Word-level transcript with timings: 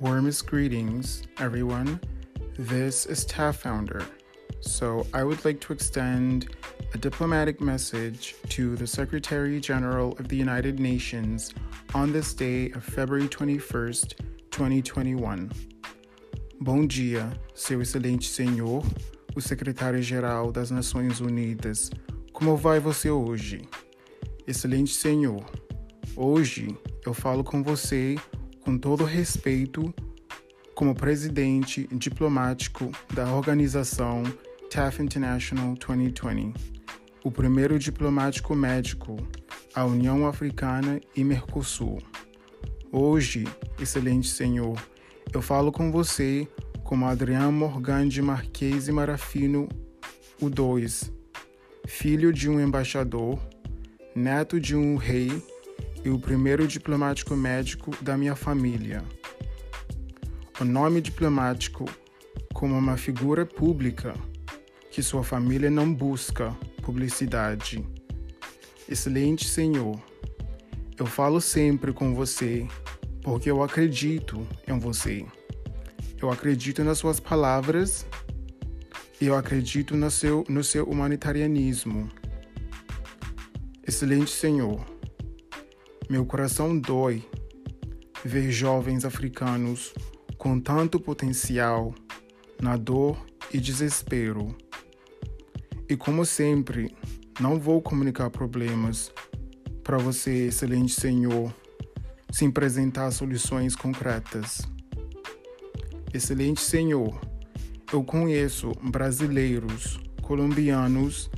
Warmest 0.00 0.46
greetings, 0.46 1.24
everyone. 1.40 2.00
This 2.58 3.04
is 3.04 3.26
TAF 3.26 3.56
Founder. 3.56 4.02
So, 4.60 5.06
I 5.12 5.22
would 5.24 5.44
like 5.44 5.60
to 5.60 5.74
extend 5.74 6.48
a 6.94 6.96
diplomatic 6.96 7.60
message 7.60 8.34
to 8.48 8.76
the 8.76 8.86
Secretary 8.86 9.60
General 9.60 10.12
of 10.12 10.28
the 10.28 10.36
United 10.36 10.80
Nations 10.80 11.52
on 11.94 12.12
this 12.12 12.32
day 12.32 12.70
of 12.70 12.82
February 12.82 13.28
21st, 13.28 14.14
2021. 14.50 15.50
Bom 16.62 16.86
dia, 16.86 17.30
seu 17.52 17.82
excelente 17.82 18.26
senhor, 18.26 18.82
o 19.36 19.40
secretário-geral 19.42 20.50
das 20.50 20.70
Nações 20.70 21.20
Unidas. 21.20 21.90
Como 22.32 22.56
vai 22.56 22.80
você 22.80 23.10
hoje? 23.10 23.68
Excelente 24.46 24.94
senhor, 24.94 25.44
hoje 26.16 26.74
eu 27.04 27.12
falo 27.12 27.44
com 27.44 27.62
você 27.62 28.16
com 28.70 28.78
todo 28.78 29.02
respeito, 29.02 29.92
como 30.76 30.94
presidente 30.94 31.88
diplomático 31.90 32.92
da 33.12 33.34
organização 33.34 34.22
TAF 34.72 35.02
International 35.02 35.74
2020, 35.74 36.54
o 37.24 37.32
primeiro 37.32 37.80
diplomático 37.80 38.54
médico 38.54 39.16
à 39.74 39.84
União 39.84 40.24
Africana 40.24 41.00
e 41.16 41.24
Mercosul. 41.24 41.98
Hoje, 42.92 43.44
excelente 43.80 44.28
senhor, 44.28 44.80
eu 45.34 45.42
falo 45.42 45.72
com 45.72 45.90
você 45.90 46.46
como 46.84 47.06
Adriano 47.06 47.50
Morgan 47.50 48.06
de 48.06 48.22
Marquês 48.22 48.86
e 48.86 48.92
Marafino, 48.92 49.68
o 50.40 50.48
2, 50.48 51.12
filho 51.88 52.32
de 52.32 52.48
um 52.48 52.60
embaixador, 52.60 53.36
neto 54.14 54.60
de 54.60 54.76
um 54.76 54.94
rei 54.94 55.42
e 56.04 56.10
o 56.10 56.18
primeiro 56.18 56.66
diplomático 56.66 57.36
médico 57.36 57.90
da 58.02 58.16
minha 58.16 58.34
família. 58.34 59.04
O 60.60 60.64
nome 60.64 61.00
diplomático 61.00 61.84
como 62.52 62.76
uma 62.76 62.96
figura 62.96 63.46
pública 63.46 64.14
que 64.90 65.02
sua 65.02 65.22
família 65.22 65.70
não 65.70 65.92
busca 65.92 66.56
publicidade. 66.82 67.86
Excelente 68.88 69.46
Senhor, 69.46 70.00
eu 70.98 71.06
falo 71.06 71.40
sempre 71.40 71.92
com 71.92 72.14
você 72.14 72.66
porque 73.22 73.50
eu 73.50 73.62
acredito 73.62 74.46
em 74.66 74.78
você. 74.78 75.24
Eu 76.20 76.30
acredito 76.30 76.84
nas 76.84 76.98
suas 76.98 77.20
palavras 77.20 78.06
e 79.20 79.26
eu 79.26 79.34
acredito 79.34 79.96
no 79.96 80.10
seu, 80.10 80.44
no 80.48 80.64
seu 80.64 80.84
humanitarianismo. 80.84 82.10
Excelente 83.86 84.30
Senhor, 84.30 84.84
meu 86.10 86.26
coração 86.26 86.76
dói 86.76 87.24
ver 88.24 88.50
jovens 88.50 89.04
africanos 89.04 89.94
com 90.36 90.58
tanto 90.58 90.98
potencial 90.98 91.94
na 92.60 92.76
dor 92.76 93.16
e 93.54 93.60
desespero. 93.60 94.56
E 95.88 95.96
como 95.96 96.26
sempre, 96.26 96.92
não 97.38 97.60
vou 97.60 97.80
comunicar 97.80 98.28
problemas 98.28 99.12
para 99.84 99.98
você, 99.98 100.48
excelente 100.48 101.00
Senhor, 101.00 101.54
sem 102.32 102.48
apresentar 102.48 103.12
soluções 103.12 103.76
concretas. 103.76 104.62
Excelente 106.12 106.60
Senhor, 106.60 107.20
eu 107.92 108.02
conheço 108.02 108.72
brasileiros, 108.82 110.00
colombianos, 110.22 111.30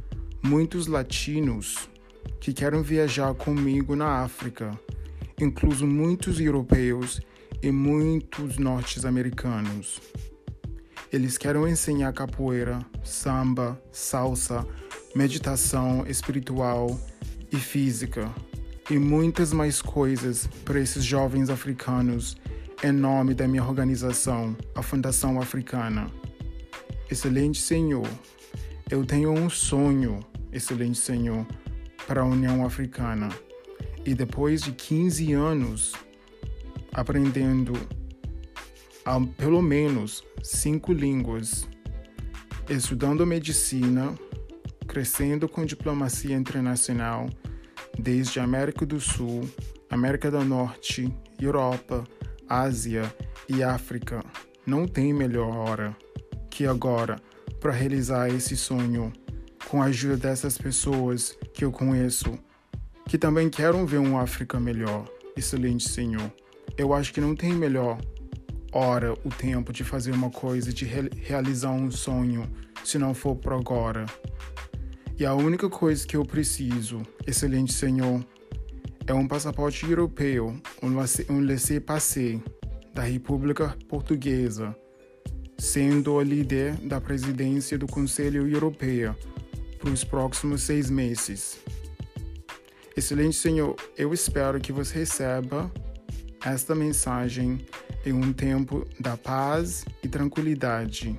muitos 0.42 0.86
latinos 0.86 1.90
que 2.40 2.52
querem 2.52 2.82
viajar 2.82 3.34
comigo 3.34 3.94
na 3.94 4.22
África, 4.22 4.78
incluso 5.40 5.86
muitos 5.86 6.40
europeus 6.40 7.20
e 7.62 7.70
muitos 7.70 8.58
norte-americanos. 8.58 10.00
Eles 11.12 11.36
querem 11.36 11.68
ensinar 11.68 12.12
capoeira, 12.12 12.78
samba, 13.04 13.80
salsa, 13.92 14.66
meditação 15.14 16.06
espiritual 16.06 16.98
e 17.52 17.56
física 17.56 18.32
e 18.90 18.98
muitas 18.98 19.52
mais 19.52 19.82
coisas 19.82 20.48
para 20.64 20.80
esses 20.80 21.04
jovens 21.04 21.50
africanos 21.50 22.36
em 22.82 22.90
nome 22.90 23.32
da 23.32 23.46
minha 23.46 23.62
organização, 23.62 24.56
a 24.74 24.82
Fundação 24.82 25.40
Africana. 25.40 26.10
Excelente 27.08 27.60
Senhor, 27.60 28.08
eu 28.90 29.04
tenho 29.04 29.30
um 29.30 29.48
sonho, 29.48 30.18
excelente 30.50 30.98
Senhor, 30.98 31.46
para 32.06 32.22
a 32.22 32.24
União 32.24 32.64
Africana. 32.64 33.28
E 34.04 34.14
depois 34.14 34.62
de 34.62 34.72
15 34.72 35.32
anos 35.32 35.92
aprendendo 36.92 37.72
a, 39.04 39.20
pelo 39.36 39.62
menos 39.62 40.24
cinco 40.42 40.92
línguas, 40.92 41.68
estudando 42.68 43.26
medicina, 43.26 44.14
crescendo 44.86 45.48
com 45.48 45.64
diplomacia 45.64 46.36
internacional, 46.36 47.28
desde 47.98 48.40
América 48.40 48.84
do 48.86 49.00
Sul, 49.00 49.48
América 49.90 50.30
do 50.30 50.44
Norte, 50.44 51.12
Europa, 51.40 52.04
Ásia 52.48 53.14
e 53.48 53.62
África, 53.62 54.24
não 54.66 54.86
tem 54.86 55.12
melhor 55.12 55.56
hora 55.56 55.96
que 56.50 56.66
agora 56.66 57.16
para 57.60 57.72
realizar 57.72 58.28
esse 58.28 58.56
sonho 58.56 59.12
com 59.72 59.80
a 59.80 59.86
ajuda 59.86 60.18
dessas 60.18 60.58
pessoas 60.58 61.34
que 61.54 61.64
eu 61.64 61.72
conheço, 61.72 62.38
que 63.08 63.16
também 63.16 63.48
querem 63.48 63.86
ver 63.86 63.96
uma 63.96 64.20
África 64.20 64.60
melhor. 64.60 65.10
Excelente 65.34 65.88
Senhor. 65.88 66.30
Eu 66.76 66.92
acho 66.92 67.10
que 67.10 67.22
não 67.22 67.34
tem 67.34 67.54
melhor 67.54 67.98
hora, 68.70 69.14
o 69.24 69.30
tempo 69.30 69.72
de 69.72 69.82
fazer 69.82 70.10
uma 70.12 70.28
coisa, 70.28 70.70
de 70.74 70.84
re 70.84 71.08
realizar 71.16 71.70
um 71.70 71.90
sonho, 71.90 72.46
se 72.84 72.98
não 72.98 73.14
for 73.14 73.34
por 73.34 73.54
agora. 73.54 74.04
E 75.18 75.24
a 75.24 75.34
única 75.34 75.70
coisa 75.70 76.06
que 76.06 76.18
eu 76.18 76.24
preciso, 76.26 77.00
excelente 77.26 77.72
Senhor, 77.72 78.22
é 79.06 79.14
um 79.14 79.26
passaporte 79.26 79.86
europeu, 79.86 80.54
um 80.82 81.40
laissez-passer 81.46 82.42
da 82.92 83.04
República 83.04 83.74
Portuguesa, 83.88 84.76
sendo 85.56 86.18
a 86.18 86.22
líder 86.22 86.74
da 86.74 87.00
presidência 87.00 87.78
do 87.78 87.86
Conselho 87.86 88.46
Europeu 88.46 89.16
para 89.82 89.90
os 89.90 90.04
próximos 90.04 90.62
seis 90.62 90.88
meses. 90.88 91.58
Excelente 92.96 93.36
Senhor, 93.36 93.74
eu 93.98 94.14
espero 94.14 94.60
que 94.60 94.70
você 94.70 95.00
receba 95.00 95.70
esta 96.44 96.72
mensagem 96.72 97.66
em 98.06 98.12
um 98.12 98.32
tempo 98.32 98.86
da 99.00 99.16
paz 99.16 99.84
e 100.02 100.08
tranquilidade. 100.08 101.18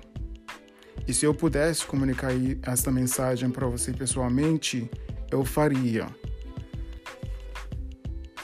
E 1.05 1.13
se 1.13 1.25
eu 1.25 1.33
pudesse 1.33 1.85
comunicar 1.85 2.31
esta 2.61 2.89
mensagem 2.89 3.49
para 3.49 3.67
você 3.67 3.91
pessoalmente, 3.91 4.89
eu 5.29 5.43
faria. 5.43 6.07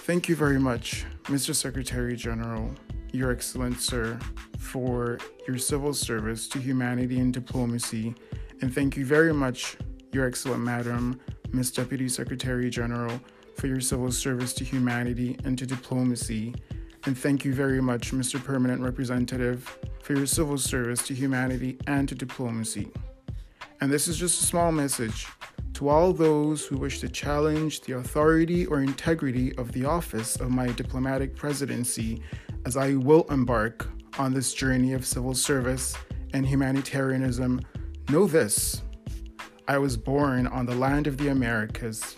Thank 0.05 0.29
you 0.29 0.35
very 0.35 0.59
much, 0.59 1.05
Mr. 1.29 1.53
Secretary 1.53 2.17
General, 2.17 2.73
Your 3.13 3.31
Excellent 3.31 3.79
Sir, 3.79 4.17
for 4.57 5.17
your 5.47 5.59
civil 5.59 5.93
service 5.93 6.49
to 6.49 6.59
humanity 6.59 7.21
and 7.21 7.31
diplomacy, 7.31 8.13
and 8.61 8.73
thank 8.73 8.99
you 8.99 9.05
very 9.05 9.31
much 9.31 9.77
Your 10.11 10.27
Excellent 10.27 10.63
Madam, 10.63 11.19
Miss 11.51 11.71
Deputy 11.71 12.09
Secretary 12.09 12.69
General, 12.69 13.19
for 13.55 13.67
your 13.67 13.81
civil 13.81 14.11
service 14.11 14.53
to 14.53 14.63
humanity 14.63 15.37
and 15.43 15.57
to 15.57 15.65
diplomacy. 15.65 16.55
And 17.05 17.17
thank 17.17 17.45
you 17.45 17.53
very 17.53 17.81
much, 17.81 18.11
Mr. 18.11 18.43
Permanent 18.43 18.81
Representative, 18.81 19.77
for 20.01 20.13
your 20.13 20.25
civil 20.25 20.57
service 20.57 21.01
to 21.03 21.13
humanity 21.13 21.77
and 21.87 22.07
to 22.09 22.15
diplomacy. 22.15 22.91
And 23.81 23.91
this 23.91 24.07
is 24.07 24.17
just 24.17 24.41
a 24.41 24.45
small 24.45 24.71
message 24.71 25.27
to 25.73 25.87
all 25.87 26.11
those 26.11 26.65
who 26.65 26.77
wish 26.77 26.99
to 26.99 27.07
challenge 27.07 27.81
the 27.81 27.93
authority 27.93 28.65
or 28.65 28.81
integrity 28.81 29.55
of 29.55 29.71
the 29.71 29.85
office 29.85 30.35
of 30.35 30.49
my 30.49 30.67
diplomatic 30.71 31.35
presidency 31.35 32.21
as 32.65 32.75
I 32.75 32.95
will 32.95 33.23
embark 33.29 33.87
on 34.17 34.33
this 34.33 34.53
journey 34.53 34.93
of 34.93 35.05
civil 35.05 35.33
service 35.33 35.95
and 36.33 36.45
humanitarianism. 36.45 37.61
Know 38.09 38.27
this 38.27 38.81
I 39.69 39.77
was 39.77 39.95
born 39.95 40.47
on 40.47 40.65
the 40.65 40.73
land 40.73 41.05
of 41.05 41.17
the 41.17 41.27
Americas, 41.27 42.17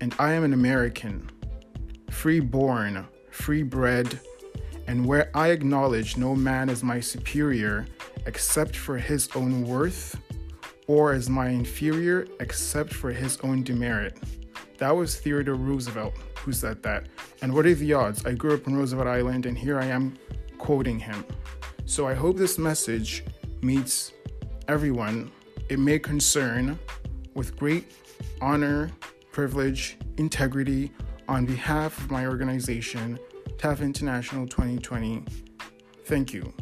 and 0.00 0.14
I 0.16 0.32
am 0.34 0.44
an 0.44 0.52
American, 0.52 1.28
free 2.08 2.38
born, 2.38 3.04
free 3.32 3.64
bred, 3.64 4.20
and 4.86 5.04
where 5.04 5.28
I 5.34 5.48
acknowledge 5.48 6.16
no 6.16 6.36
man 6.36 6.70
as 6.70 6.84
my 6.84 7.00
superior 7.00 7.84
except 8.26 8.76
for 8.76 8.96
his 8.96 9.28
own 9.34 9.64
worth, 9.64 10.20
or 10.86 11.14
as 11.14 11.28
my 11.28 11.48
inferior 11.48 12.28
except 12.38 12.94
for 12.94 13.10
his 13.10 13.38
own 13.38 13.64
demerit. 13.64 14.16
That 14.78 14.94
was 14.94 15.16
Theodore 15.16 15.56
Roosevelt 15.56 16.14
who 16.38 16.52
said 16.52 16.80
that. 16.84 17.08
And 17.42 17.52
what 17.52 17.66
are 17.66 17.74
the 17.74 17.92
odds? 17.92 18.24
I 18.24 18.34
grew 18.34 18.54
up 18.54 18.68
in 18.68 18.76
Roosevelt 18.76 19.08
Island, 19.08 19.46
and 19.46 19.58
here 19.58 19.80
I 19.80 19.86
am 19.86 20.16
quoting 20.58 21.00
him. 21.00 21.24
So 21.86 22.06
I 22.06 22.14
hope 22.14 22.36
this 22.36 22.56
message 22.56 23.24
meets 23.62 24.12
everyone 24.68 25.32
it 25.68 25.78
may 25.78 25.98
concern 25.98 26.78
with 27.34 27.56
great 27.56 27.92
honor, 28.40 28.90
privilege, 29.32 29.98
integrity 30.16 30.92
on 31.28 31.44
behalf 31.44 31.98
of 31.98 32.10
my 32.10 32.26
organization, 32.26 33.18
TAF 33.58 33.80
International 33.80 34.46
2020. 34.46 35.24
Thank 36.04 36.32
you. 36.32 36.52